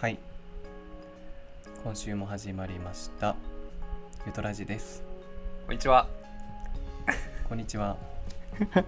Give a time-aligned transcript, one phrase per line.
[0.00, 0.18] はい
[1.82, 3.34] 今週も始まりました
[4.26, 5.02] ゆとラジです
[5.66, 6.06] こんにちは。
[7.48, 7.96] こんにちは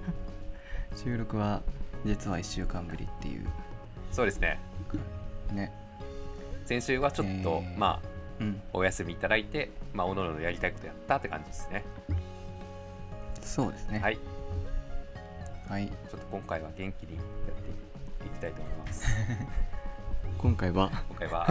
[0.95, 1.63] 収録は
[2.07, 3.47] 実は1週間ぶりっていう
[4.13, 4.61] そうですね。
[5.53, 5.73] ね
[6.65, 8.09] 先週はちょっと、えーまあ
[8.39, 11.85] うんお休みいただいて、まあおのおのやりたいことやったって感じですね。
[13.43, 14.19] そうですねはい。
[15.69, 17.25] はいちょっと今回は元気にやっ
[18.21, 19.07] ていきたいと思います。
[20.41, 20.91] 今回は。
[21.11, 21.47] 今回は。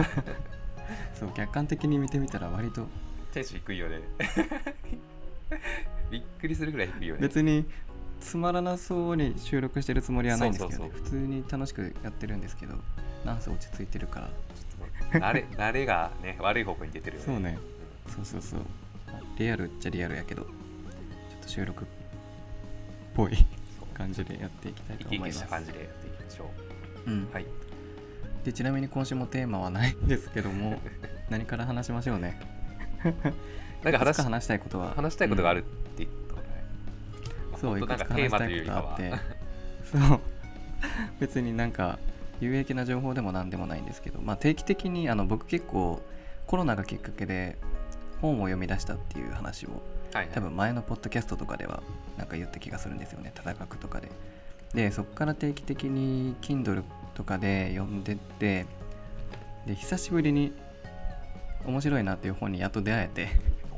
[1.14, 2.88] そう客観的に見てみたら割と。
[3.32, 4.00] テンション低いよね。
[6.10, 7.20] びっくりするぐらい低いよね。
[7.20, 7.66] 別に
[8.18, 10.90] つまらなそうに収録してるつもりはないんですけどね。
[10.92, 12.74] 普通に楽しくやってるんですけど
[13.24, 14.28] なんせ落ち着いてるか
[15.12, 15.20] ら。
[15.20, 17.26] 慣れ慣れがね悪い方向に出てるよね。
[17.26, 17.58] そうね。
[18.08, 18.60] そうそうそう。
[19.38, 21.86] リアルっちゃリアルやけどちょっと収録っ
[23.14, 23.46] ぽい
[23.94, 25.46] 感じでやっていきたいと思います。
[25.46, 26.50] 感じでやっていきましょ
[27.06, 27.10] う。
[27.10, 27.28] ん。
[27.30, 27.32] う。
[27.32, 27.46] はい。
[28.44, 30.78] でちなみに今週もテーマはないんですけども
[31.30, 32.38] 何から話しましょうね？
[33.84, 34.92] なんか話か話したいことは。
[34.94, 37.60] 話したいことがあるうんって言ったことない。
[37.60, 39.12] そういくつか話したいことあって。
[40.08, 40.20] そう。
[41.18, 41.98] 別になんか
[42.40, 46.02] 有益な情報でも何でもないんですけど、まあ、定期的にあの僕結構
[46.46, 47.58] コロナがきっかけで
[48.22, 49.70] 本を読み出したっていう話を
[50.12, 50.32] はいはい。
[50.32, 51.82] 多分前のポッドキャストとかでは
[52.18, 53.32] なんか言った気がするんですよね。
[53.36, 54.08] 戦くとかで。
[54.74, 56.82] でそこから定期的に Kindle
[57.20, 58.64] とかで読んでって
[59.66, 60.54] で久しぶりに
[61.66, 63.28] 面白いなっていう本にやっと出会えて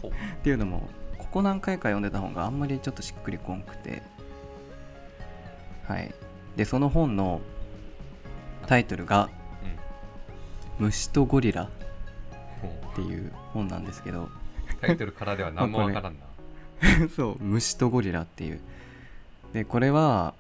[0.07, 4.03] っていうのもここ何回か読んでた本があんまりちょっとしっくりこんくて。
[5.89, 6.15] はい。
[6.57, 7.41] でその本の
[8.67, 9.29] タイトルが
[10.79, 11.69] うん「虫とゴリラ」っ
[12.95, 14.29] ていう本なんですけど。
[14.81, 17.09] タイトルからでは何もわからんな。
[17.17, 17.43] そう。
[17.43, 18.61] 虫とゴリラっていう。
[19.53, 20.35] でこれは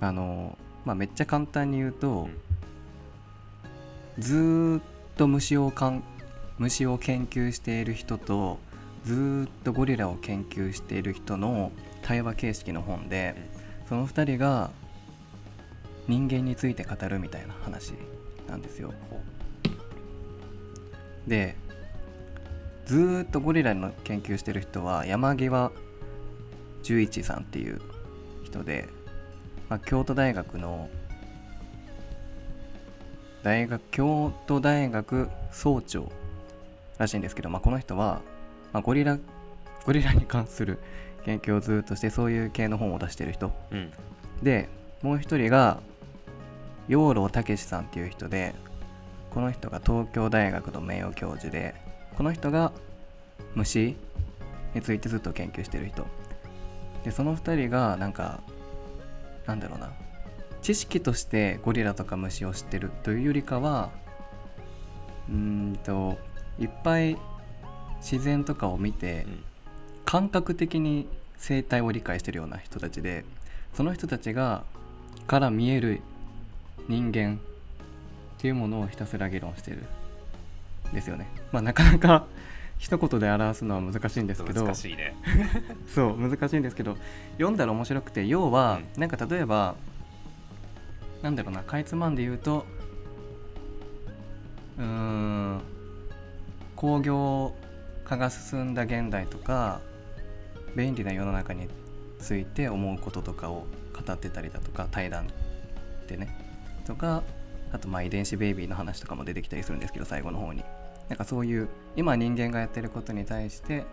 [0.00, 2.28] あの、まあ、めっちゃ簡単に言うと、
[4.18, 4.82] ずーっ
[5.16, 6.02] と虫をかん
[6.58, 8.58] 虫を研究している人と
[9.04, 11.72] ずーっとゴリラを研究している人の
[12.02, 13.34] 対話形式の本で、
[13.88, 14.70] その2人が
[16.06, 17.94] 人間について語るみたいな話
[18.48, 18.92] なんですよ。
[19.10, 19.20] ほ
[21.26, 21.56] で
[22.84, 25.72] ずーっとゴリラの研究してる人は山際
[26.82, 27.80] 十一さんっていう
[28.44, 28.88] 人で、
[29.68, 30.88] まあ、京都大学の
[33.42, 36.10] 大学京都大学総長
[36.98, 38.22] らしいんですけど、まあ、この人は、
[38.72, 39.18] まあ、ゴリラ
[39.84, 40.78] ゴリラに関する
[41.24, 43.92] 研究をずーっとしてそういう系の本を出してる人ううん。
[44.42, 44.68] で
[45.02, 45.80] もう一人が
[46.88, 48.54] 養老孟さんっていう人で
[49.30, 51.74] この人が東京大学の名誉教授で
[52.16, 52.72] この人が
[53.54, 53.96] 虫
[54.74, 56.06] についてずっと研究してる人
[57.04, 58.40] でその二人がなんか
[59.46, 59.92] なんだろうな
[60.62, 63.90] 知識としてゴリラとか虫を知ってるというよりかは
[65.28, 66.16] うーんと
[66.58, 67.18] いっぱい
[68.00, 69.44] 自然とかを見てうん
[70.04, 73.24] 感覚的に生態を理解してるような人たちで
[73.72, 74.64] その人たちが
[75.26, 76.02] から見える
[76.88, 77.40] 人間
[78.36, 79.78] っていうものをひたすら議論してる
[80.90, 81.26] んですよね。
[81.50, 82.26] まあなかなか
[82.78, 85.16] 一言で表すのは難しいんですけど難しいね。
[85.86, 86.96] そう難しいんですけど
[87.32, 89.76] 読んだら面白くて要は、うなんか例えば
[91.22, 92.66] なんだろうなかいつまんで言うと
[94.78, 95.62] うーん
[96.76, 97.54] 工業
[98.04, 99.80] 化が進んだ現代とか
[100.76, 101.68] 便利な世の中に
[102.18, 105.28] ついて思うこととかを語ってたりだとか対談
[106.06, 106.36] でね
[106.84, 107.22] とか
[107.72, 110.62] あとまあ遺伝子ベイビーの話とかも出てきたりするんですけど最後の方に
[111.08, 113.84] なんかそういう今人間がやってることに対して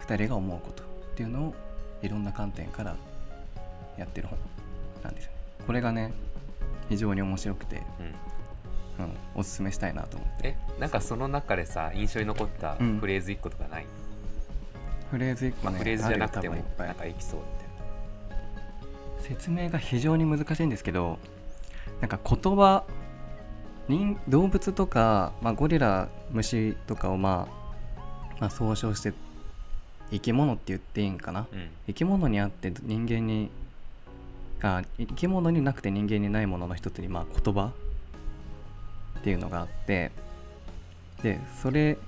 [0.00, 1.54] 2人が思うことっていうのを
[2.02, 2.96] いろんな観点から
[3.96, 4.38] やってる本
[5.02, 5.38] なんですよね。
[5.66, 6.12] これがね
[6.88, 9.04] 非常に面白くて、うん。
[9.04, 10.48] うん、おすすめしたいなと思って。
[10.48, 12.98] え、なんかその中でさ、印象に残ったうん。
[12.98, 13.86] フレーズ一個とかない、
[15.10, 17.68] フレーズ1個まあ、ねフレーズじゃなくても、ないんかエピソードみたい
[19.28, 21.18] 説明が非常に難しいんですけど
[22.00, 22.84] なんか言葉
[23.88, 28.02] 人動物とか、まあ、ゴリラ虫とかを、まあ、
[28.40, 29.12] まあ総称して
[30.10, 31.46] 生き物って言っていいんかなな。
[31.52, 31.68] うん。
[31.86, 33.50] 生き物にあって人間に
[34.62, 37.72] あ生き物になくて人間にないものの一つにまあ言葉
[39.18, 40.10] っていうのがあって
[41.22, 41.98] でそれ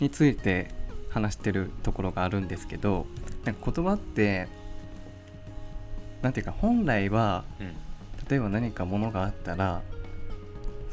[0.00, 0.70] について
[1.10, 3.06] 話してるところがあるんですけど
[3.44, 4.48] なんか言葉って
[6.22, 7.74] なんていうか本来はうん。
[8.28, 9.82] 例えば何かものがあったら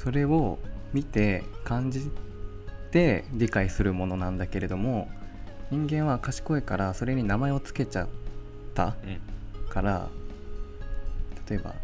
[0.01, 0.57] それを
[0.93, 2.09] 見て感じ
[2.89, 5.07] て理解するものなんだけれども
[5.69, 8.07] 人間は賢いからそれに名前を付けちゃっ
[8.73, 9.67] たうん。
[9.69, 10.09] から
[11.47, 11.75] 例えば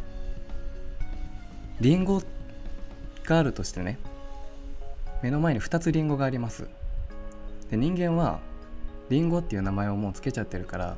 [1.79, 2.21] リンゴ
[3.23, 3.99] があるとしてね
[5.21, 6.67] 目の前に2つリンゴがあります
[7.69, 8.39] で人間は
[9.09, 10.97] リンゴっていう名前をもうつけちゃってるから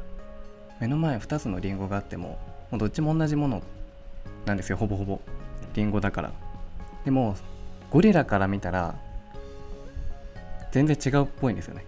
[0.79, 2.39] 目の前2つのリンゴがあっても
[2.71, 3.61] もうどっちも同じもの
[4.45, 5.19] なんですよほぼほぼ
[5.73, 6.31] リンゴだから
[7.05, 7.35] でも
[7.89, 8.95] ゴリラから見たら
[10.71, 11.85] 全然違うっぽいんですよね。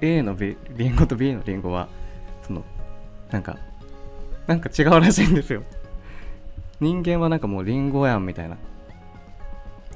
[0.00, 0.56] A のリ
[0.88, 1.88] ンゴと B のリンゴは
[2.46, 2.64] その
[3.30, 3.56] なんか
[4.46, 5.62] なんか違うらしいんですよ。
[6.80, 8.56] 人間はなんかもうリンゴやんみたいな。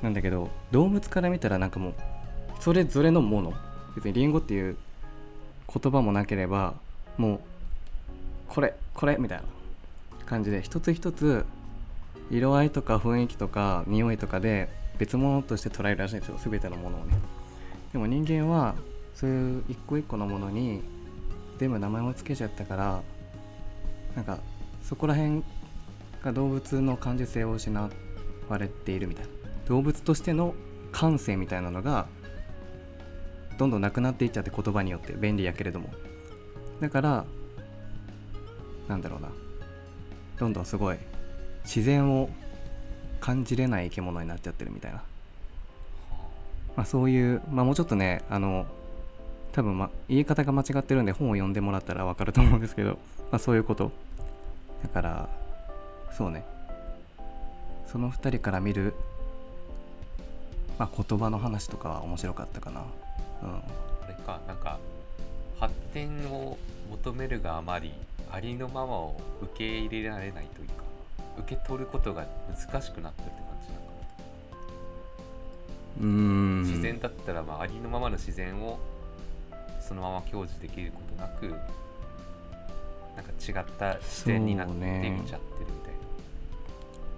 [0.03, 1.95] なんだけど動物から見たらなんかもう
[2.61, 3.53] それぞれのもの。
[3.95, 4.77] 別にリンゴっていう
[5.73, 6.75] 言葉もなければ
[7.17, 7.41] もう
[8.49, 9.45] これこれみたいな
[10.27, 11.45] 感じで一つ一つ
[12.31, 14.69] 色合いとか雰囲気とか匂いとかで
[14.99, 16.39] 別物として捉えるらしいんですよ。
[16.43, 17.17] 全てのものをね。
[17.93, 18.75] でも人間は
[19.15, 20.83] そういう一個一個のものに
[21.59, 23.03] 全部名前を付けちゃったから
[24.15, 24.39] なんか
[24.83, 25.43] そこら辺
[26.23, 27.91] が動物の感受性を失
[28.49, 29.31] われているみたいな。
[29.67, 30.55] 動物としての
[30.93, 32.07] 感性みたいなのが
[33.59, 35.91] どんどんなくなっていっちゃって言葉によって便利やけれども。
[36.81, 37.25] だから
[38.89, 39.29] なんだろうな。
[40.39, 40.99] どんどんすごい
[41.67, 42.31] 自然を
[43.21, 45.03] 感じれない生き物になっちゃってるみたいな、
[46.77, 48.67] まあ、そういう、まあ、もうちょっとねあの
[49.53, 52.99] 多分、ま、言い方が間違ってるんで本を読んでもらったら分かると思うんですけど、
[53.31, 53.91] まあ、そういうこと。
[54.83, 55.29] だから
[56.17, 56.45] そうね。
[57.87, 58.95] その2人から見る、
[60.79, 62.83] まあ、言葉の話とかは面白かったかな。
[63.43, 63.49] うん。
[63.49, 63.63] あ
[64.07, 64.79] れかなんか
[65.59, 66.59] 発展を
[66.91, 67.93] 求めるがあまり
[68.31, 70.86] ありのままを受け入れられないというか。
[71.39, 73.93] 受け取ることが難しくなったって感じなのか
[76.01, 76.63] うーん。
[76.63, 78.79] な自然だったら、まあ、ありのままの自然を
[79.81, 81.49] そのまま享受できることなく
[83.17, 85.99] なんか違った視点になってそうね見ちゃってるみたいな。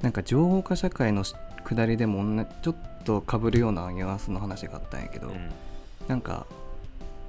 [0.03, 5.51] なんか情報化社会のし下りでもちょっとかぶるようなニュアンスの話があったんやけど、うん。
[6.07, 6.47] なんか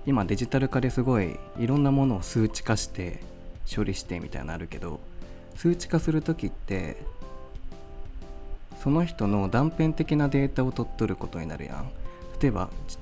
[0.06, 3.20] 今デジタル化ですごいいろんなものを数値化して
[3.74, 5.00] 処理してみたいなのあるけど
[5.60, 6.96] 数値化する時って
[8.82, 11.92] その人の断片的なデータを取っとることになるやん。
[12.42, 12.98] 例えばち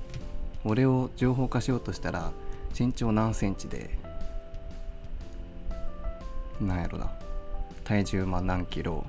[0.64, 2.32] 俺を情報化しようとしたら
[2.76, 3.96] 身長何センチで
[6.60, 7.12] なんやろな。
[7.84, 9.06] 体重まあ何キロ。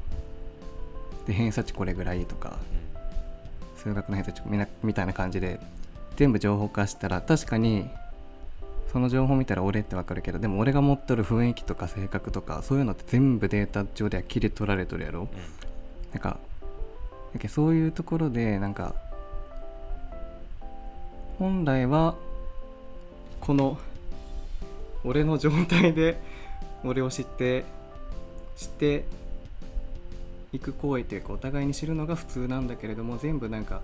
[1.26, 2.60] で偏差値これぐらいとか
[3.78, 5.60] 数学の偏差値みなみたいな感じで
[6.18, 7.90] 全部情報化したら確かに
[8.92, 15.22] その情報見たら俺ってわかるけどでも俺が持っとる雰囲気とか性格とかそういうのって全部データ上では切り取られとるやろ。
[15.22, 15.28] うん。
[16.14, 16.40] なんか
[17.48, 18.96] そういうところでなんか
[21.38, 22.16] 本来は
[23.40, 23.78] この
[25.04, 26.20] 俺の状態で
[26.84, 27.64] 俺を知って
[28.58, 29.06] 知って
[30.52, 33.82] いく行為というかお互いに知るのが普通なんだけれども全部なんか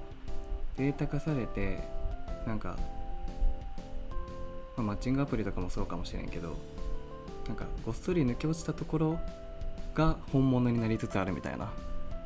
[0.77, 1.77] データ化されて
[2.45, 2.77] なんか、
[4.77, 6.55] まあ、マッチングアプリとかもそうかもしれんけど
[7.47, 9.19] なんかごっそり抜け落ちたところ
[9.93, 11.71] が本物になりつつあるみたいな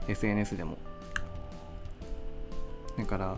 [0.07, 0.77] SNS でも。
[2.97, 3.35] だから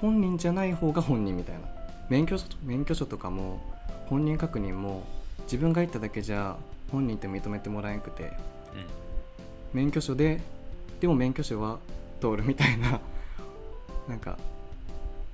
[0.00, 1.60] 本人じゃない方が本人みたいな。
[2.08, 3.60] 免許証と免許証とかも
[4.08, 5.04] 本人確認も
[5.44, 6.56] 自分が言っただけじゃ
[6.90, 8.32] 本人って認めてもらえなくて。
[9.74, 10.40] 免許証で
[11.00, 11.78] でも免許証は
[12.20, 13.00] 通るみたいな。
[14.08, 14.38] なんか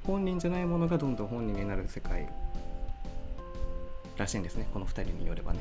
[0.04, 2.28] 本人じゃないものがどんどん本人になる世界
[4.16, 4.66] らしいんですね。
[4.73, 5.61] この2人によればね。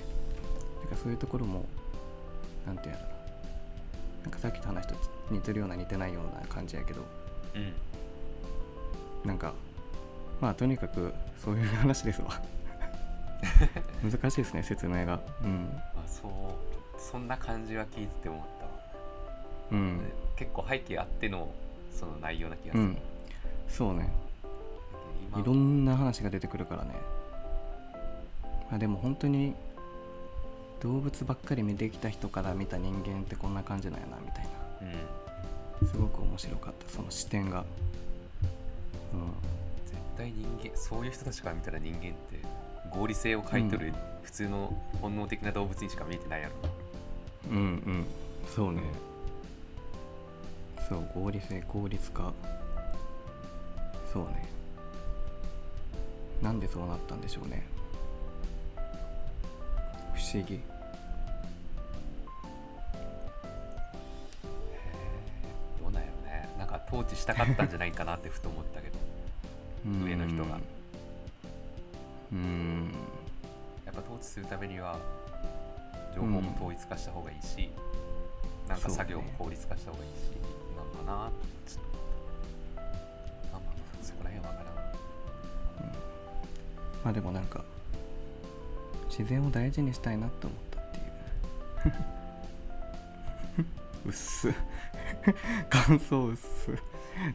[0.84, 1.66] だからそういうところも
[2.66, 2.98] なんていうの。
[3.00, 3.12] かな
[4.24, 4.96] なんかさっきと話と
[5.30, 7.02] 似てるような似てないような感じやけど。
[7.56, 7.62] うん。
[7.62, 7.74] うん
[9.24, 9.54] なんか
[10.40, 12.42] まあとにかくそういう話ですわ。
[14.04, 15.20] 難しいですね説明が。
[15.44, 15.70] うん。
[15.96, 16.32] あそう。
[17.00, 18.72] そんな感じは聞いてて思ったわ。
[19.72, 20.00] うん。
[20.36, 21.52] 結構背景あっての
[21.94, 22.98] その内容な気がする、うん。
[23.68, 24.10] そうね。
[24.10, 24.21] 今
[25.38, 26.92] いろんな話が出てくるからね。
[28.72, 29.54] あでも本当に
[30.82, 34.48] 動物ばっかり見てきた人から見た人間ってこんな感じなんやなみたい
[34.82, 34.92] うん。
[35.88, 37.66] なすごく面白かったその視点が。
[39.86, 42.14] 絶対人間そういう人たちから見たら人間って
[42.90, 46.54] 合理性を欠いとる普通の本能的な動物にしか見えてないやろ。
[47.52, 47.64] うんうん。
[47.64, 48.06] うん
[48.48, 48.82] そうね
[50.90, 52.34] そう合理性効率化。
[54.12, 54.50] そうね
[56.42, 57.66] なんでそうなったんでしょうね。
[60.14, 60.60] 不思議。
[65.80, 66.50] どうなんやろね。
[66.58, 68.98] なんか統治したかったんじゃないかなってふと思ったけど。
[69.86, 70.04] うん。
[70.04, 70.60] 上の人が。
[72.32, 72.92] うん。
[73.86, 74.98] やっぱ統治するためには
[76.16, 77.70] 情報も統一化した方がいいし、
[78.68, 80.32] なんか作業も効率化した方がいいし、
[80.76, 81.30] なんかな
[81.68, 81.91] ちょっと
[87.04, 87.64] まあでもなんか
[89.10, 91.02] 自然を大事にしたいなって思ったってい
[93.62, 93.66] う。
[94.08, 94.54] うっす。
[95.70, 96.72] 感想うっす。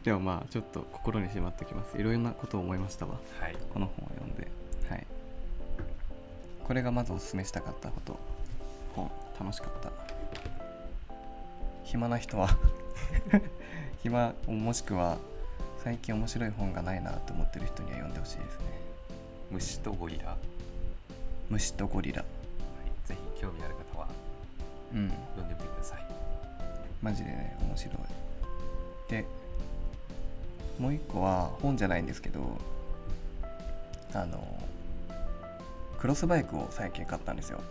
[0.03, 1.97] でもまあちょっと心にしまっておきます。
[1.97, 3.15] いろいろなことを思いましたわ。
[3.39, 3.55] はい。
[3.73, 4.47] この本を読んで。
[4.89, 5.05] はい。
[6.63, 8.19] これがまずおすすめしたかったこと。
[8.95, 9.11] 本。
[9.39, 9.91] 楽しかった。
[11.83, 12.49] 暇な人は。
[14.01, 15.17] 暇もしくは
[15.83, 18.65] 最近面白い本がないなと思ってる人には読んでほしいですね
[19.51, 20.37] 虫とゴリラ、はい、
[21.49, 22.23] 虫とゴリラ。
[23.05, 24.07] ぜひ興味ある方は
[24.93, 25.09] うん。
[25.35, 26.05] 読んでみてください。
[27.01, 27.95] マジでね面白い。
[29.09, 29.25] で
[30.79, 32.57] もう一個は本じゃないんですけど
[34.13, 34.45] あの
[35.99, 37.61] クロスバイクを最近買ったんですよ。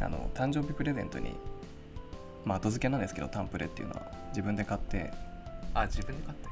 [0.00, 1.34] あの誕生日プレゼントに
[2.44, 5.10] まあ後付けなんですけどタンプレっていうのは自分で買って、
[5.74, 6.48] あ自分で買った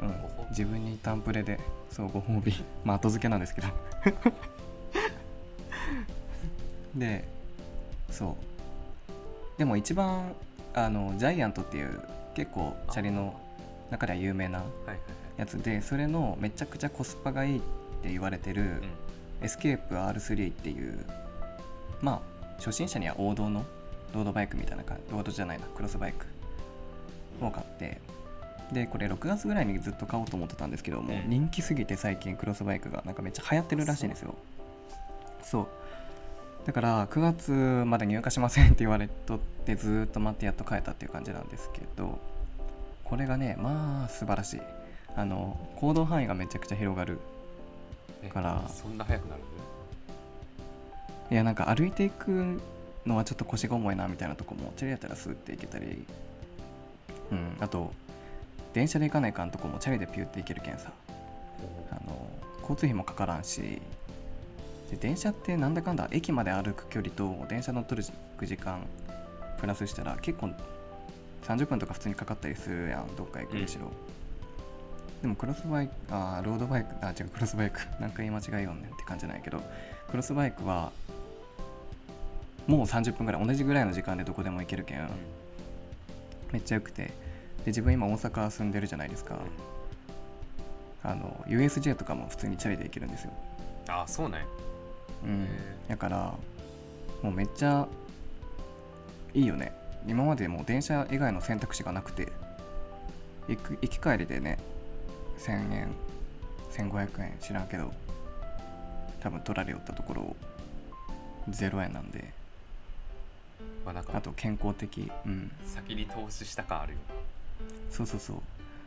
[0.00, 0.14] うん。
[0.50, 1.58] 自分にタンプレで
[1.90, 3.68] そうご褒美まあ後付けなんですけど。
[6.94, 7.24] で
[8.10, 9.58] そう。
[9.58, 10.32] でも一番
[10.74, 12.00] あのジャイアントっていう
[12.34, 13.38] 結構チャリの
[13.90, 14.62] 中では有名な
[15.36, 17.60] やつでそれのめちゃくちゃコスパがいいっ
[18.02, 18.80] て言われてる、うん。
[19.42, 21.04] Escape R3 っていう
[22.00, 23.64] まあ初心者には王道の
[24.14, 26.26] ロードバイクみたいな感じロードじゃないなクロスバイク
[27.44, 28.00] を買って
[28.72, 31.30] でこれ6月ぐらいにずっと買おうと思ってたんですけども、うん。
[31.30, 34.34] 人気すぎて最近クロスバイクがなんかめっちゃ流行ってるらしいんですよ。
[35.42, 35.68] そう。
[36.66, 37.52] だから9月
[37.86, 42.18] まで入荷しませんって言われとってずーっと待ってやっと買えたっていう感じなんですけど
[43.04, 44.60] これがねまあ素晴らしい。
[45.14, 47.18] あの行動範囲がめちゃくちゃ広がる
[48.24, 48.68] えから。
[48.68, 49.42] そんな早くなる
[51.30, 52.60] いやなんか歩いていく
[53.04, 56.04] のはちょっと腰が重いなみたいなとこもチャリやったらスーって行けたり。
[57.30, 57.92] うんあと
[58.76, 60.92] 電車で行かないかんとこもチャリでピューって行けるけんさ。
[61.90, 62.28] あの
[62.60, 63.80] 交通費もかからんし。
[64.90, 68.80] で電車ってなんだかんだ駅まで歩く距離と電車乗っとる時間
[69.58, 70.50] プラスしたら結構
[71.44, 73.90] 30分とか普通にかかったりするやんどっか行くにしろ、
[75.22, 77.80] でもクロスバイクあーロードバイクあ違うクロスバイク。
[77.98, 79.62] 何回間違いよんねんって感じなんやけど
[80.10, 80.92] クロスバイクは
[82.66, 85.08] もう30分ぐらい同じぐらいの時間でどこでも行けるけん、
[86.52, 87.04] めっちゃよくて。
[87.04, 87.12] で
[87.66, 89.38] 自分今大阪住んでるじゃないですか、
[91.02, 93.32] あの USJ とかも普通にチャリで行けるんですよ。
[93.88, 94.46] ああそうなんや。
[95.24, 95.44] うん。
[95.44, 95.48] へ
[95.88, 96.34] だから
[97.22, 97.86] もうめっちゃ
[99.34, 99.72] いいよね。
[100.06, 102.28] 今までもう電車以外の選択肢がなくて
[103.48, 104.58] 行く行き帰りでね
[105.38, 105.88] 1000円
[106.70, 107.92] 1500円知らんけど
[109.20, 110.36] 多分取られよったところを
[111.50, 112.32] 0円なんで。
[113.84, 115.10] まあなんかあと健康的。
[115.24, 115.50] うん。
[115.64, 116.98] 先に投資した感あるよ
[117.90, 118.36] そうそうそう。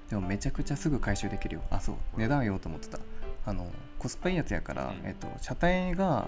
[0.09, 1.61] でもめちゃくちゃすぐ回収できるよ。
[1.69, 1.95] あそう。
[2.17, 2.99] 値段言おうと思ってた。
[3.45, 5.07] あのコスパいいやつやから、うん。
[5.07, 6.27] えっと、車体が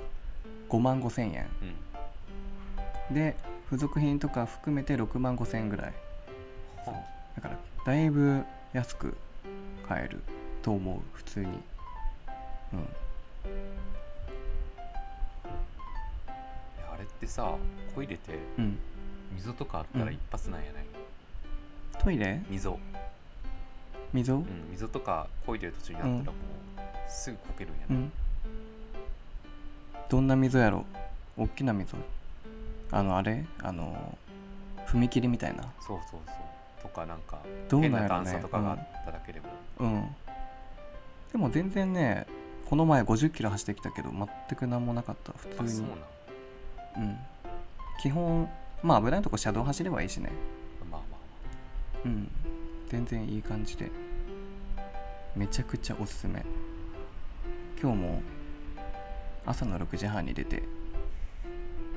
[0.69, 1.48] 5万5千円。
[3.10, 3.15] うん。
[3.15, 5.93] で付属品とか含めて6万5千円ぐらい。
[6.86, 6.93] は
[7.36, 8.43] だからだいぶ
[8.74, 9.15] 安く
[9.88, 10.21] 買える
[10.62, 11.00] と思う。
[11.13, 11.45] 普通に。
[11.45, 11.53] うん。
[11.53, 11.53] い
[16.79, 17.55] やあれってさ
[17.95, 18.77] こ入れてうん。
[19.33, 20.86] 溝とかあったら一発なんやない、
[22.03, 22.41] トイレ？
[22.50, 22.79] 溝。
[24.12, 24.34] 溝？
[24.34, 26.31] うん溝とかこいでる途中にあったらもう
[27.08, 27.96] すぐこけるんやな。
[27.96, 28.12] い、うん。
[30.10, 30.84] どんな溝やろ？
[31.38, 31.96] 大きな溝？
[32.91, 33.46] あのあれ？
[33.62, 34.17] あの
[34.88, 35.62] 踏切みたいな？
[35.79, 36.81] そうそうそう。
[36.81, 37.38] とかなんか
[37.70, 38.31] どう変ななんやろね。
[38.31, 39.46] 段差とかがあっただけでも、
[39.81, 40.15] うん。
[41.31, 42.25] でも全然ね
[42.67, 44.27] この前50キロ走ってきたけど全
[44.58, 45.34] く何もなかった。
[45.34, 45.88] 普通に。
[46.96, 47.03] なん。
[47.03, 47.17] うん。
[48.01, 48.50] 基本
[48.81, 50.31] まあ危ないとこ車道走ればいいしね
[52.05, 52.31] うん。
[52.88, 53.89] 全然いい感じで。
[55.36, 56.43] めちゃくちゃおすすめ。
[57.81, 58.22] 今日も
[59.46, 60.63] 朝の6時半に出て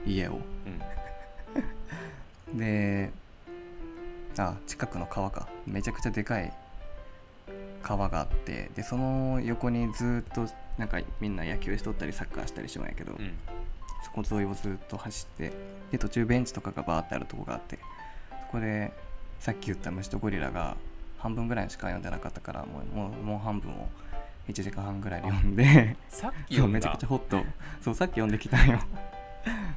[0.07, 0.33] 家を。
[0.33, 0.41] まあ
[2.53, 2.59] うん。
[2.59, 3.11] で
[4.39, 5.49] あ近くの川か。
[5.67, 6.53] めちゃくちゃでかい
[7.83, 10.47] 川があってでその横にずっと
[10.79, 13.33] なんかみんな野球しとったりサッカーしたりしようんやけど、うん。
[14.05, 15.53] そこ沿いをずっと走って
[15.91, 17.79] で途中ベンチとかがバーってあるとこがあって
[18.47, 18.93] そこで
[19.45, 20.75] さっき言った虫とゴリラが
[21.19, 23.89] 半分ぐらいしか読んでなかったからもうもうもう半分を
[24.49, 27.43] 1時間半ぐらいで読んでさっき読んめちゃくちゃホッと
[27.83, 28.81] そうさっき読んできたんよ。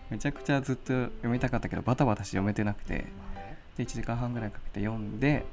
[0.09, 3.05] めちゃくちゃずっと読みたかったけどバタバタして読めてなくて。
[3.77, 5.45] で1時間半ぐらいかけて読んで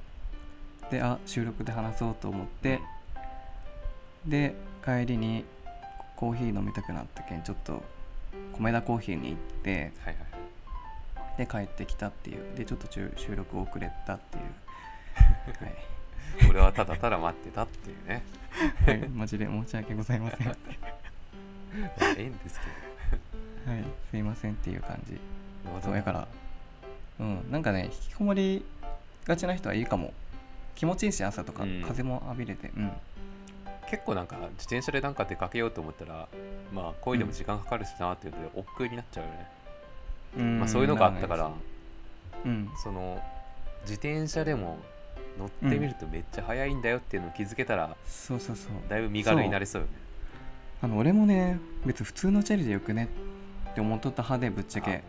[0.91, 2.81] であ収録で話そうと思って
[4.27, 4.55] で
[4.85, 5.45] 帰りに
[6.17, 7.83] コーヒー飲みたくなったけんちょっと
[8.53, 10.34] 米田コーヒーに行ってはいはい
[11.37, 12.57] で帰ってきたっていう。
[12.57, 14.45] でちょっと収収録遅れたっていう。
[15.65, 16.49] はい。
[16.49, 18.23] 俺はただただ待ってたっていうね。
[18.87, 20.47] はい、マジで申し訳ございません。
[20.47, 20.57] はい、
[21.77, 22.67] まあええんですけ
[24.11, 25.15] すいませんっていう感じ。
[25.15, 25.21] ど。
[25.83, 26.29] そうやから、
[27.21, 28.65] うん、なんかね、引きこもり
[29.25, 30.13] がちな人はいいかも。
[30.75, 31.83] 気持ちいいし、朝とか、うん。
[31.83, 32.93] 風も浴びれて、うん。
[33.91, 36.29] 結構なんか自転車でなんか出かけようと思ったら
[36.73, 39.64] まあこういうのも時間かかるしなっていうので億劫になっちゃうよね、うん
[40.37, 41.51] まあそういうのがあったから。
[42.45, 43.23] うん、その
[43.83, 44.79] 自転車でも
[45.39, 48.73] 乗ってみるとめっちゃ速いんだよっていうのを気づけたらそうそうそう。
[48.89, 49.95] だいぶ身軽になれそうよね。
[50.83, 53.09] あの俺もね、別に普通のチャリでよくね
[53.71, 55.03] って思っとった派で、ぶっちゃけ。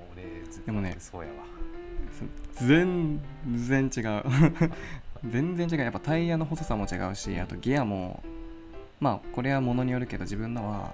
[0.65, 1.35] でもねそうやわ。
[2.53, 3.19] 全
[3.53, 4.23] 然違う。
[5.29, 5.77] 全然違う。
[5.79, 8.23] やっぱタイヤの細さも違うしあとギアも
[8.99, 10.93] まあこれはものによるけど自分のは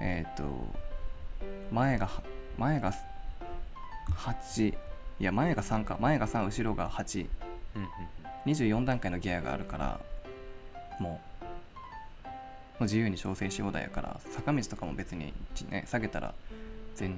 [0.00, 0.44] えっ、と
[1.70, 2.22] 前がは
[2.58, 2.92] 前が
[4.10, 4.74] 8
[5.20, 5.96] いや前が3か。
[6.00, 7.26] 前が3後ろが824
[7.76, 8.84] うんうんうん。
[8.84, 10.00] 段階のギアがあるから
[10.98, 11.18] もうも
[12.80, 15.32] う自由に調整し放題やから坂道とかも別に、
[15.70, 16.34] ね、下げたら
[16.96, 17.14] 全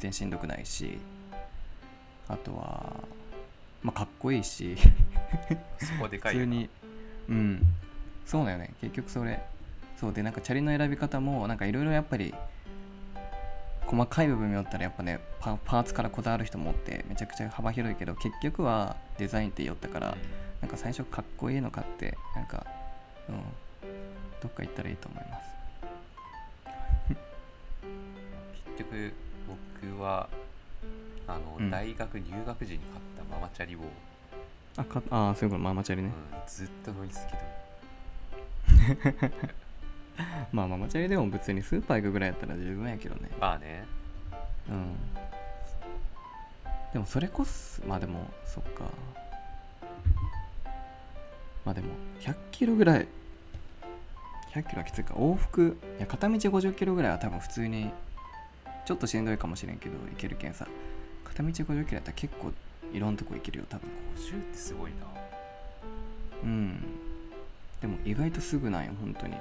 [0.00, 0.98] 然しんどくないし
[2.28, 2.94] あとは
[3.82, 4.76] まあかっこいいし。
[5.78, 6.68] そこでかい普通に
[7.28, 7.62] うん。
[8.26, 8.72] そうだよね。
[8.80, 9.42] 結局それ。
[9.96, 12.34] そうでなんかチャリの選び方もなんかいろいろやっぱり
[13.86, 20.16] 細かい部分によったらやっぱねパパーツからこだわる人もおってめちゃくちゃ幅広いけど結局はデザインって言ったから
[20.60, 22.66] なんか最初かっこいいのかってなんか
[23.28, 23.36] うん
[24.42, 25.54] どっか行ったらいいと思います。
[28.76, 29.12] 結局
[29.82, 30.28] 僕は
[31.26, 31.70] あの、うん。
[31.70, 33.78] 大学入学時に買ったママチャリを、
[34.76, 36.14] あかあーそういうことママチャリね、うん、
[36.46, 37.32] ずっと乗り続け
[39.30, 39.54] て
[40.52, 43.28] まあママチャリでも別にスーパー行くぐらいやったら十分やけどね。
[43.40, 43.84] まあね。
[44.68, 44.96] うん。
[46.92, 48.84] でもそれこそまあでもそっか。
[51.64, 51.88] まあでも
[52.20, 53.08] 100キロぐらい。
[54.52, 55.14] 100キロはきついか。
[55.14, 57.90] 往復いや片道50キロぐらいは多分普通に
[58.84, 60.66] ちょっとしんどいかもしれんけど行けるけんさ。
[61.24, 62.52] 片道50キロやったら結構
[62.92, 63.90] いろんなとこ行けるよ多分。
[64.16, 65.06] 50ってすごいな。
[66.44, 66.80] うん。
[67.80, 69.34] でも意外とすぐなんよ本当に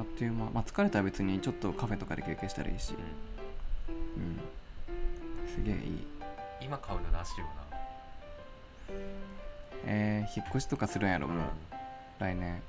[0.00, 0.50] ああっという間。
[0.50, 2.94] まあ疲れたら別にちょっとカフェとかで休憩したらいいし。
[2.94, 4.22] ー、うん。
[4.22, 4.40] うん
[5.46, 6.06] すげえいい。
[6.62, 7.44] 今買うのなしよ
[8.88, 8.96] な。
[9.84, 11.44] えー、引っ越しとかするんやろもう、うん。
[12.18, 12.62] 来年。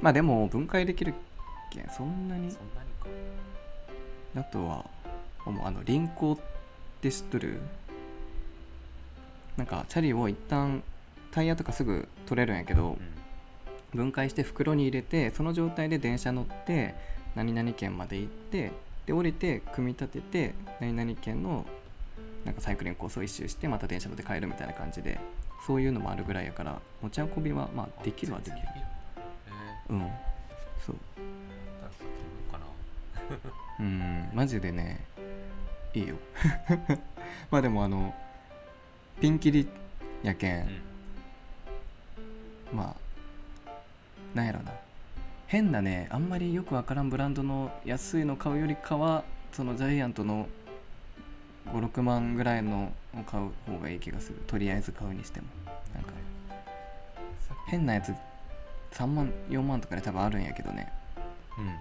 [0.00, 1.12] まあでも分解できる
[1.70, 1.88] けん。
[1.90, 2.50] そんなに？
[2.50, 2.88] そんなに
[4.34, 4.48] か。
[4.48, 4.84] あとは
[5.44, 5.66] もう。
[5.66, 6.38] あの輪行っ
[7.02, 7.60] て知っとる？
[9.56, 10.82] なんかチャリを一旦
[11.30, 12.98] タイヤとかすぐ取れるんやけどうん
[13.96, 16.94] 分解して袋に入れてその状態で電車乗って
[17.34, 18.72] 何々県まで行って
[19.06, 21.64] で降りて組み立てて何々県の
[22.44, 25.18] なんかサイクリングコースを一周してまた電車乗って帰るみたいな感じで
[25.66, 28.56] そういうのもあるぐらいやから持ち運びはまあできるはできる。
[29.90, 30.10] うん。
[30.84, 30.96] そう。
[32.52, 32.64] かな。
[33.80, 34.30] うん。
[34.32, 35.06] マジでね
[35.92, 36.16] いいよ。
[37.50, 38.14] まあでもあの
[39.20, 39.66] ピンキリ
[40.22, 40.68] やけん、
[42.72, 43.05] まあ
[44.36, 44.72] なんやろな。
[45.48, 50.48] 変なねあんまりよくわからんブランドの安いの買うよりかはそのジャイアントの
[51.72, 54.38] 56万ぐらいのを買う方がいい気がする。
[54.46, 55.46] とりあえず買うにしても。
[55.94, 56.10] なんか
[57.68, 58.14] 変なやつ
[58.92, 60.92] 3万4万とかで多分あるんやけどね。
[61.58, 61.74] うん。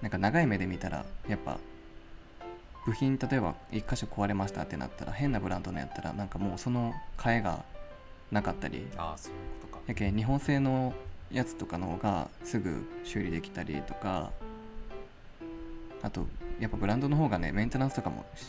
[0.00, 1.58] なんか長い目で見たらやっぱ
[2.86, 7.62] 部品例えば1箇所壊れましたってなったら変なブランドのやったらなんかもうその替えが
[8.32, 8.86] なかったり。
[8.96, 9.82] ああそういうことか。
[9.86, 10.94] やけん日本製の
[11.30, 14.30] やつとかの方がすぐ修理できたりとか
[16.02, 16.26] あと
[16.58, 18.46] やっぱブランドの方がねメンテナンスとかもし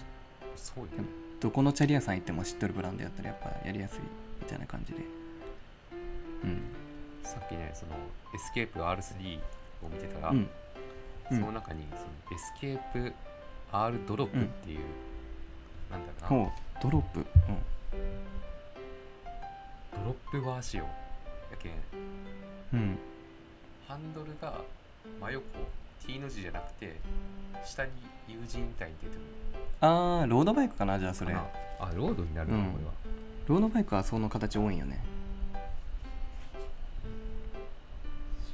[0.56, 0.88] そうよ。
[0.96, 1.08] でも
[1.40, 4.00] どこのチャリ屋さん行っても知っとるブランドやったらやっぱやりやすい
[4.42, 5.00] みたいな感じで。
[6.44, 6.62] うん。
[7.24, 7.94] さっきねその
[8.34, 9.40] Escape R3
[9.84, 10.50] を見てたら、うん。
[11.32, 11.40] うん。
[11.40, 12.02] その中にその
[12.36, 13.14] エスケープ
[13.72, 14.80] R ドロップっていう、
[15.90, 16.52] なんだろうな。
[16.82, 17.26] ドロップ。
[19.94, 20.90] ドロップバー仕様や
[21.58, 21.72] けん。
[22.74, 22.80] うん。
[22.80, 22.98] うん
[23.88, 24.62] ハンドルが
[25.20, 25.46] 真横
[26.08, 26.96] T の字じゃなくて
[27.66, 27.92] 下に
[28.30, 29.22] U 字みたいに出てる。
[29.82, 31.34] あーロードバイクかなじゃあそれ。
[31.34, 31.40] か
[31.80, 31.88] な。
[31.88, 32.66] あロードになるの、うん。
[32.72, 32.92] これは。
[33.48, 35.04] ロードバイクはその形多いんよね。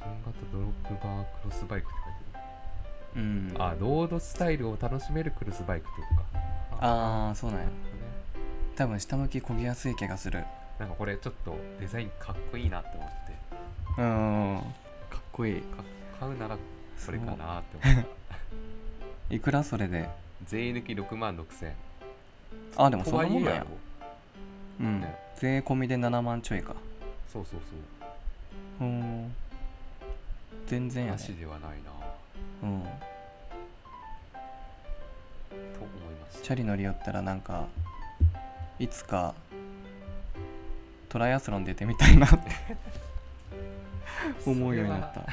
[0.26, 2.12] 型ドロップバークロスバイクって書い
[3.14, 3.54] てうん。
[3.58, 6.78] あるあロードスタイルを楽しめるクロスバイクってことか。
[6.80, 7.66] あーそうなんや。
[8.74, 10.44] 多分下向き漕ぎやすい気がする
[10.78, 13.14] なんかこれちょっとデザインかっこいいなって思って。
[13.98, 14.60] うん
[15.10, 15.60] かっこいい。
[15.60, 15.82] か
[16.20, 16.56] 買うなら
[16.96, 18.04] それかなって思っ
[19.28, 19.34] た。
[19.34, 20.08] いくらそれで？
[20.46, 21.72] 税抜き6万6000
[22.76, 23.66] あでもそんなもんだよ。
[24.80, 25.00] うん。
[25.00, 25.16] ね。
[25.36, 26.74] 税込みで7万ちょいか。
[27.32, 27.60] そうそう
[28.78, 28.88] そう。
[28.88, 29.34] うん。
[30.66, 31.90] 全然やなしねではないな。
[32.62, 32.82] うん。
[32.82, 32.88] と
[35.80, 37.66] 思いましたチャリ乗り寄ったらなんか
[38.78, 39.34] いつか
[41.08, 42.36] トライアスロン出てみたいなって。
[44.46, 45.24] 思うようになった。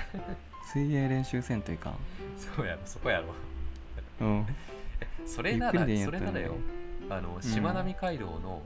[0.71, 1.93] 水泳練習せんといかん。
[2.55, 3.25] そうやろそこやろ。
[4.21, 4.45] うん。
[5.25, 6.55] それならそれならよ。
[7.09, 8.61] あのしまなみ海道の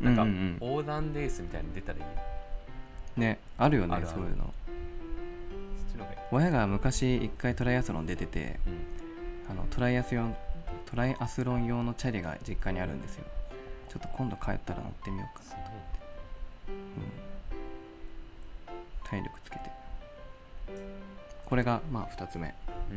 [0.00, 0.58] うなんん。
[0.58, 2.08] か横断レースみたいに出たらいいよ。
[3.16, 4.52] ねあるよねそういうの。
[6.30, 9.50] 親が昔一回トライアスロン出ててうん。
[9.50, 10.34] あのトライアス用
[10.86, 13.24] トライアスロン用のチャリが実家にあるんですよ。
[13.88, 15.44] ちょっと今度帰ったら乗ってみようか。
[15.44, 15.63] なそ
[16.96, 17.08] ううん。
[19.04, 19.70] 体力つけて。
[21.46, 22.54] これがまあ2つ目。
[22.90, 22.94] う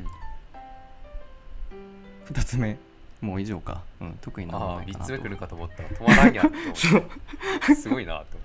[2.32, 2.34] ん。
[2.34, 2.78] 2つ目。
[3.22, 3.84] もう以上か。
[4.00, 4.18] うん。
[4.22, 5.06] 特になんもああ3ないかなと。
[5.06, 6.56] つ目来るかと思ったら止まらんやんと。
[7.76, 8.38] すごいなと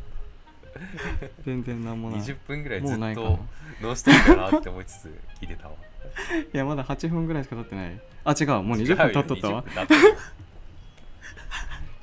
[1.44, 2.20] 全然なんもない。
[2.20, 3.38] 20分ぐらいずっと
[3.80, 5.74] ノンストップだなって思いつつ聞いてたわ。
[6.52, 8.00] いやまだ8分ぐらいしか経ってない。
[8.24, 8.62] あ違う。
[8.62, 9.62] もう20分経っとったわ。
[9.62, 9.98] 20分経っとっ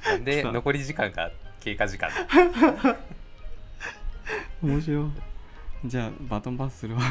[0.03, 0.12] た。
[0.12, 2.09] なんでさ残り時間が経過時間
[4.62, 5.10] 面白い。
[5.86, 7.02] じゃあバトンパスするわ。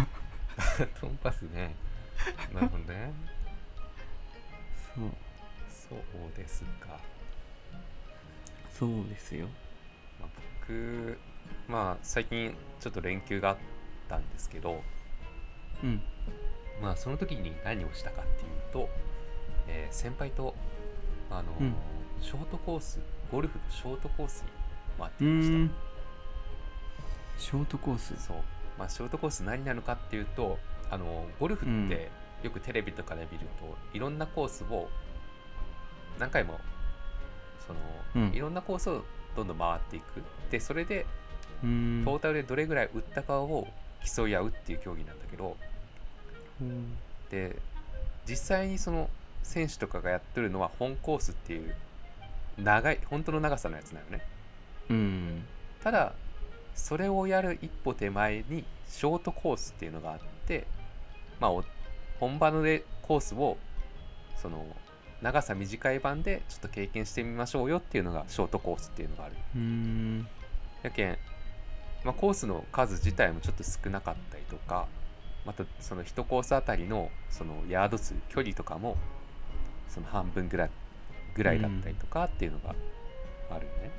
[1.01, 1.75] トンパスね。
[2.53, 3.13] なるほどね。
[4.95, 5.11] そう。
[5.71, 6.99] そうですか、
[8.71, 9.47] そうですよ。
[10.21, 10.29] まあ、
[10.67, 11.19] 僕
[11.67, 13.57] まあ最近ちょっと連休があっ
[14.09, 14.83] たんですけど
[15.83, 16.03] うん。
[16.83, 18.89] まあその時に何をしたかっていうと、
[19.67, 20.55] えー先輩と
[21.31, 21.75] あのーうん。
[22.21, 23.01] ショートコース
[23.33, 24.49] ゴルフのショートコースに
[24.99, 25.88] 回ってうきました
[27.38, 28.14] ショートコース。
[28.22, 28.37] そう、
[28.79, 30.59] まあ、ショートコース何なのかっていうと
[30.90, 31.88] あのゴルフっうん。
[31.88, 32.11] て
[32.42, 34.88] よくテレビとかで見ると、いろんなコースを
[36.20, 36.61] 何回も
[37.66, 38.35] その、うん。
[38.35, 40.22] いろんなコースをどんどん回っていく。
[40.51, 41.05] でそれで
[41.61, 43.66] トータルでどれぐらい打ったかを
[44.05, 45.57] 競い合うっていう競技なんだけど
[46.61, 46.96] うん。
[47.31, 47.57] で
[48.29, 49.11] 実際にその
[49.42, 51.74] 選手とかがやってるのは本コースっていう
[52.57, 54.24] 長い本当の長さのやつなのね。
[54.90, 55.44] うん。
[55.83, 56.12] ただ
[56.79, 60.67] それをやる一歩手前にショートコースっていうのがあって
[61.41, 61.64] まあお
[62.21, 63.59] 本場のレコースを
[64.37, 64.64] その
[65.21, 69.35] 長さ短い版でちょっと経験してみましょうよっていうのがショートコースっていうのがある。
[70.83, 71.19] やけん、
[72.05, 74.87] まあ、コースの数自体もちょっと少なかったりとか
[75.45, 78.97] またその1コースあたりのそのヤード数距離とかも
[79.88, 80.71] その半分ぐらい
[81.35, 82.75] ぐらいだったりとかっていうのが
[83.51, 83.91] あるよね、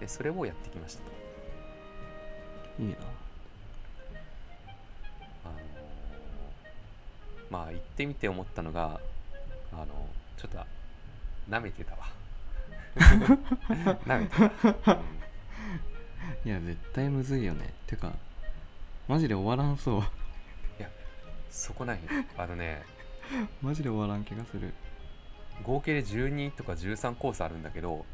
[0.00, 1.10] でそれをやってきましたと。
[2.82, 2.96] いいな。
[5.44, 5.52] あの
[7.50, 9.00] まあ行ってみて思ったのが
[9.72, 9.86] あの
[10.36, 10.58] ちょっと
[11.48, 11.98] 舐めてたわ。
[14.06, 14.36] 舐めて
[14.84, 16.48] た、うん。
[16.48, 17.72] いや絶対むずいよね。
[17.86, 18.12] てか
[19.08, 20.02] マジで終わらんそう。
[21.54, 22.00] そこない。
[22.36, 22.82] あのね。
[23.62, 24.74] マジで終わらん気がする。
[25.62, 28.04] 合計で12とか13コースあるんだけど、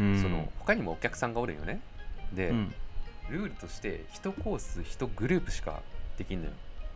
[0.00, 0.20] うん。
[0.20, 1.80] その他にもお客さんがおるんよね。
[2.32, 2.74] で、うん。
[3.28, 5.82] ルールとして1コース1グループしか
[6.16, 6.52] できんのよ。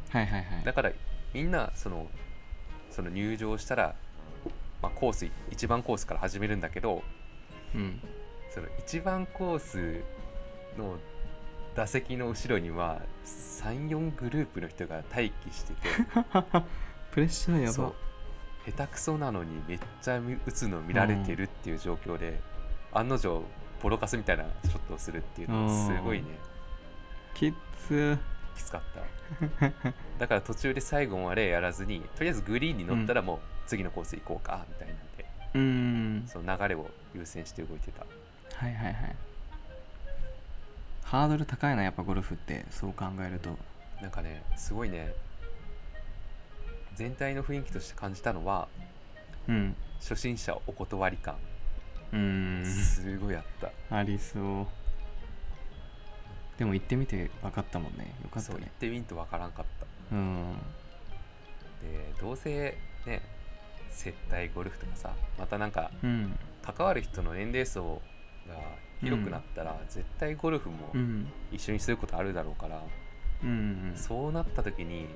[0.09, 0.65] はいはいはい。
[0.65, 0.93] だから
[1.33, 2.09] みんなその
[2.91, 3.95] その入場したら、
[4.83, 7.03] まあ、コース1番コースから始めるんだけど
[7.75, 8.01] うん。
[8.51, 10.03] その1番コース
[10.79, 10.97] の
[11.75, 15.81] 打席の後ろには34グループの人が待機してて。
[17.11, 17.87] プレッシャーやそう。
[17.87, 17.93] ば
[18.73, 22.41] 下手くそなのにめっちゃ打つの見られてるっていう状況で、
[22.95, 23.43] 案の定
[23.83, 26.25] ボロカスみたいなショットをするっていうのがすごいね。
[27.35, 27.53] きっ
[27.87, 28.17] つ。
[28.57, 29.03] きつかった。
[30.19, 36.25] だから途中で最後までやらずにとりあえずグリーンに乗ったらもう次のコース行こうかみたいなんで、うーん。
[36.27, 38.07] その流れを優先して動いてた。
[38.57, 39.17] はいはいはい。
[41.03, 43.59] ハードル高いなやっぱゴルフってそう考えると。
[44.01, 45.13] なんかねすごいね。
[46.95, 48.69] 全体の雰囲気として感じたのは
[49.49, 49.77] うん。
[50.01, 51.37] 初心者お断り感
[52.15, 52.65] うーん。
[52.65, 53.97] すごいあった。
[53.97, 54.67] ありそう。
[56.59, 58.15] でも行ってみて分かったもんね。
[58.23, 58.57] よかったね。
[58.57, 60.15] そう行ってみんとわからんかった。
[60.15, 60.57] うん。
[61.83, 63.21] でどうせね
[63.91, 66.37] 接待ゴルフとかさまたなんかうん。
[66.63, 68.01] 関わる人の年齢層
[68.49, 68.55] が
[69.01, 71.31] 広くなったら、絶対ゴルフもうん。
[71.53, 72.81] 一緒にすることあるだろうから、
[73.43, 73.93] うん。
[73.97, 75.09] そうなった時に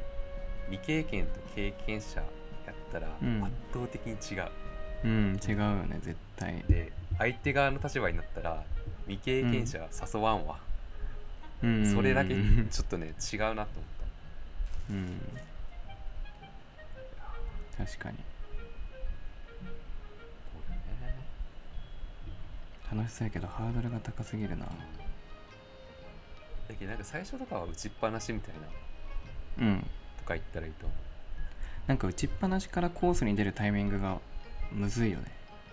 [0.68, 2.26] 未経験と経験者や
[2.72, 3.44] ったらうん。
[3.44, 4.48] 圧倒的に違う、
[5.04, 6.64] うん違うよね絶対。
[6.68, 8.62] で相手側の立場になったら
[9.06, 10.58] 未経験者は誘わんわ、
[11.62, 11.94] うん。
[11.94, 13.64] それだけうんちょっとね違うなと思っ
[14.90, 15.20] うん。
[17.76, 18.18] 確かに。
[22.90, 24.64] 楽しそうやけどハードルが高すぎるな。
[24.64, 24.70] だ
[26.78, 28.54] けどなんか最初とかは打ちっぱなしみたい
[29.58, 29.66] な。
[29.66, 29.80] うん。
[30.18, 30.94] とか言ったらいいと思
[31.86, 34.18] なんか打ちっぱなしからコースに出るタイミングが
[34.72, 35.32] むずいよね。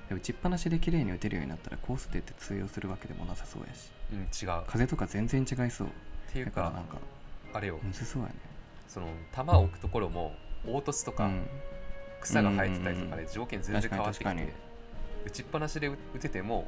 [0.09, 3.89] で打ちっぱなしで綺麗に打てるようになったらコース出て通用するわけでもなさそうやし。
[4.13, 4.61] ううん違う。
[4.61, 5.87] っ風とか全然違いそう。
[6.31, 6.97] ていうかだからなんか
[7.53, 7.79] あれよ。
[7.81, 8.35] むずそうやね。
[8.87, 11.47] その球を置くところも凹凸とかうん。
[12.21, 14.53] 草が生えてたりとかで条件全然変わってき確かにて
[15.25, 16.67] 打ちっぱなしで打打てても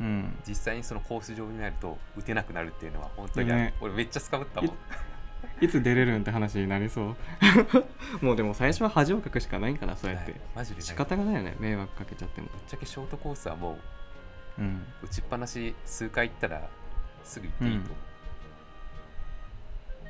[0.00, 0.36] うん。
[0.46, 3.74] 実際にそのコース上になると打てなくなるっていうのは本当にある、ね。
[3.80, 4.76] 俺めっちゃスカぶったもん
[5.60, 7.16] いつ出れるんって話になりそう。
[8.24, 10.32] もうでも最初は恥をかくしかないんかなそうやって。
[10.32, 10.76] はいマジで。
[10.76, 12.48] ない仕方がないよね迷惑かけちゃっても。
[12.48, 13.78] ぶっちゃけショートコースはも
[14.58, 14.84] うん。
[15.02, 16.68] う打ちっぱなし数回行ったら
[17.24, 17.90] すぐ行っていいと。
[17.92, 17.96] 思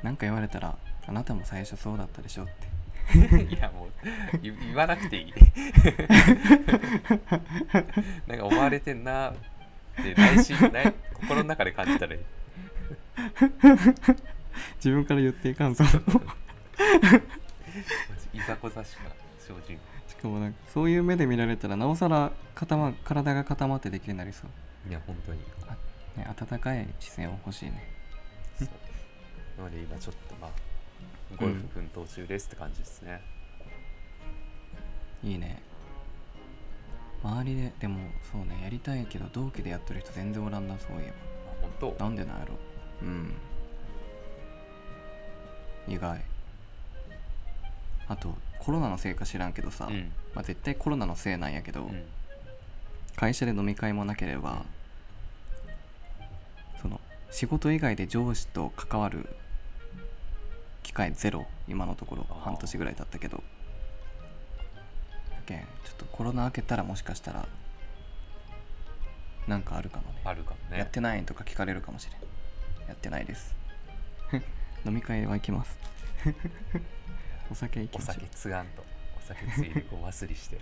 [0.03, 2.53] なんか言われたらあなたも最初そうだったでしょって。
[3.35, 3.89] う、いやもう
[4.41, 5.33] 言言わなくていい。
[8.27, 9.35] なんか思われてんなっ
[9.95, 12.21] て内心内心の中で感じたらいい
[14.77, 15.83] 自分から言っていかんぞ。
[18.33, 19.03] いざこざしか
[19.39, 19.79] 生じん。
[20.07, 25.39] しかもなんかそういう目で見られたらなおさら固ま体が固まってできるようになりそう、いや本当に。
[26.15, 27.87] ね、温かい視線を欲しいね。
[28.59, 28.69] そう。
[29.57, 30.51] なので今ちょっとまあ
[31.37, 33.21] ゴルフ奮闘中ですって感じですね、
[35.23, 35.61] いいね。
[37.23, 41.13] 周りででもそうねやりたいけど同期でやってる人全然おらんなそういえ
[41.61, 42.55] まあ、本ばなんでなんやろ。
[43.01, 43.33] うん
[45.87, 46.21] 意外。
[48.07, 50.11] あとコロナのせいか知らんけどさ、当うん。
[50.33, 52.03] まあ、絶対コロナのせいなんやけど、うん。
[53.15, 54.65] 会社で飲み会もなければ
[56.81, 59.29] その仕事以外で上司と関わる
[60.81, 63.37] 機会ゼロ今のところ半年ぐらい経ったけど。
[63.37, 63.43] だ
[65.45, 67.47] けんちょっとコロナ明けたらもしかしたら
[69.47, 70.21] なんかあるかもね。
[70.23, 70.77] あるかもね。
[70.77, 72.87] やってないとか聞かれるかもしれん。
[72.87, 73.55] やってないです
[74.85, 75.77] 飲み会は行きます。
[77.51, 78.13] お酒行きおましょう。
[78.15, 78.83] 酒つがんと。
[79.17, 80.59] お酒ついでごますりして。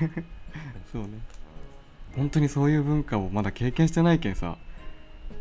[0.92, 1.18] そうね。
[2.16, 4.56] 本当にそういう文化をまだ経験してないけんさ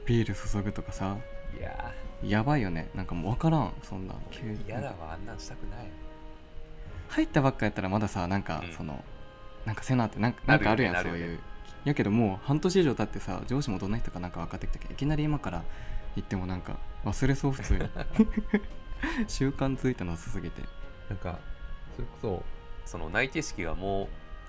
[0.05, 1.17] ビール注ぐとかさ
[1.57, 1.93] いや。
[2.23, 2.89] やばいよね。
[2.95, 4.13] なんかもう分からんそんな。
[4.13, 4.59] ん急に。
[4.59, 5.87] ー嫌だわあんなんしたくない。
[7.09, 8.73] 入ったばっかやったらまださなんかうん。
[8.73, 9.03] その、
[9.65, 11.39] なんかせなってなんかなんかあるやんなるよねそういう。
[11.85, 15.63] やけどもう半年以上経ってさ上司もどんな人かなんか分かってきたけどいきなり今から
[16.15, 17.89] 行ってもなんか忘れそう普通に。
[19.27, 20.61] 習慣ついたのすすぎて。
[21.09, 21.39] なんか
[21.95, 22.43] それこそ
[22.85, 24.07] その内定式がもう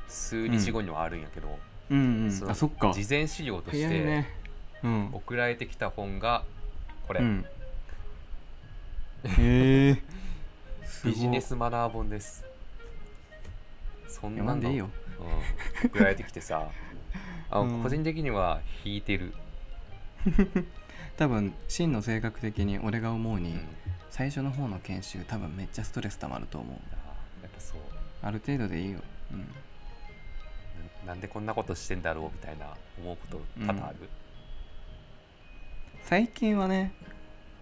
[0.09, 1.59] 数日後にはあるんやけど、
[1.91, 2.33] うんうん。
[2.33, 2.93] そのあそっか。
[2.93, 4.31] 事前資料としてね。
[4.83, 5.11] うん。
[5.13, 6.45] 送られてきた本が
[7.07, 7.45] これ、うん。
[9.25, 10.03] へえ。
[11.05, 12.45] ビジネスマナー本です。
[14.09, 14.91] そんなんでいいよ。
[15.83, 16.69] うん、送られてきてさ
[17.51, 17.83] あ、 うん。
[17.83, 19.35] 個人的には引いてる、
[21.17, 23.61] 多分真の性格的に俺が思うに、うん、
[24.11, 27.79] 最初の方の研修多分めっちゃストレス溜まると思うあやっぱそう。
[28.23, 29.01] ある程度でいいよ。
[29.33, 29.41] うん。
[29.41, 33.97] ななんでこんなことしてんだろうみたいな思うこと多々ある、
[36.05, 36.95] 最近はね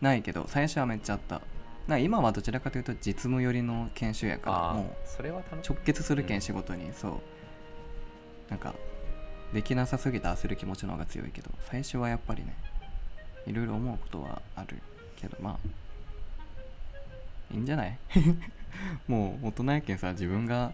[0.01, 1.43] ないけど最初はめっちゃあった。
[1.89, 5.65] な今はどちらかというと実務寄りの研修やからもうそれは楽。
[5.65, 7.13] し直結するけうんん仕事に、そう。
[8.49, 8.75] なんか
[9.53, 12.55] できなさすぎて焦る気持ちの方が強いけど最初はやっぱりね
[13.47, 14.79] いろいろ思うことはある
[15.17, 15.69] けどまあ
[17.53, 17.99] いいんじゃない？
[19.07, 20.73] もう大人やけんさ自分が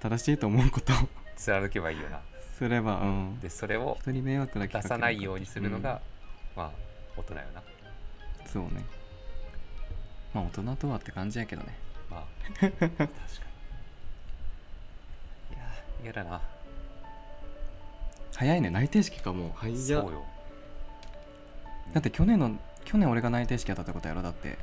[0.00, 0.92] 正しいと思うこと。
[0.92, 0.96] を
[1.36, 2.20] 貫けばいいよな。
[2.58, 3.40] すればうん。
[3.40, 6.00] でそれを人に迷惑なき出さないようにするのが、
[6.54, 6.70] まあ
[7.16, 7.60] 大人よな。
[7.60, 8.84] うんそうね。
[10.34, 11.74] まあ大人とはって感じやけどね。
[12.10, 12.24] まあ
[12.60, 12.90] 確かに。
[12.90, 12.98] い
[15.58, 16.40] や嫌だな。
[18.34, 18.70] 早いね。
[18.70, 19.52] 内定式かもう。
[19.56, 20.24] 早っそうよ
[21.92, 24.58] だって去年の去年俺が内定式やったってことやろだって。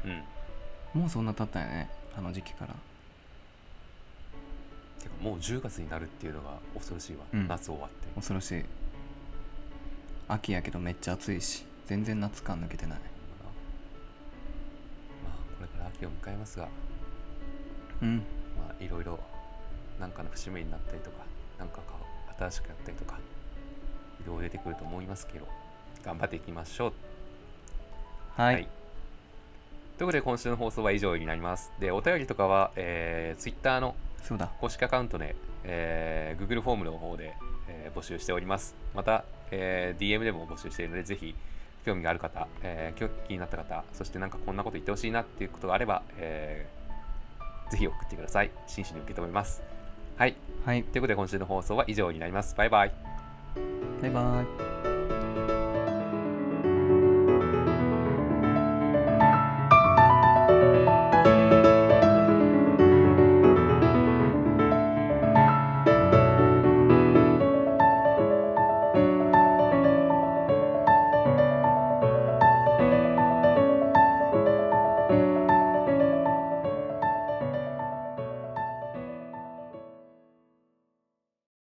[0.94, 1.02] うん。
[1.02, 2.74] もうそんな経ったんやねあの時期から。
[5.02, 7.48] てかもう10月になるっていうのが恐ろしいわ、うん。
[7.48, 8.08] 夏終わって。
[8.16, 8.64] 恐ろしい。
[10.28, 13.00] 秋やけどめっちゃ暑いし全然夏感抜けてない。
[13.00, 13.06] ま
[15.30, 16.68] あこれから秋を迎えますが。
[18.02, 18.18] うん。
[18.58, 19.20] まあいろいろ
[20.00, 21.24] なんかの節目になったりとか
[21.60, 21.84] なんかか
[22.40, 23.18] 新しくやったりとか
[24.24, 25.48] いろいろ出てくると思いますけど
[26.04, 26.94] 頑張っていきましょう。
[28.36, 28.68] はい、はい。
[29.98, 31.72] ということで今週の放送は以上になります。
[31.80, 33.96] でお便りとかは、えー、Twitter の
[34.60, 37.36] 公式アカウントで、えー Google フォームの方で、
[37.68, 38.76] えー募集しております。
[38.96, 41.36] また、えー DM でも募集しているのでぜひ
[41.86, 46.84] 興味がある方、えー、気になった方そしてなんかこんなこと言ってほしいなっていうことがあれば、えー
[47.72, 48.52] ぜひ送ってください。
[48.68, 49.64] 真摯に受け止めます。
[50.18, 50.36] はい。
[50.66, 50.84] はい。
[50.84, 52.56] ということで今週の放送は以上になります。
[52.56, 52.92] バイバイ。
[54.02, 54.44] バイバ
[54.90, 54.93] イ